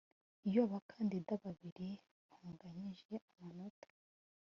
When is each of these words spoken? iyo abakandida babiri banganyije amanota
iyo 0.47 0.61
abakandida 0.67 1.33
babiri 1.43 1.89
banganyije 2.29 3.15
amanota 3.29 3.87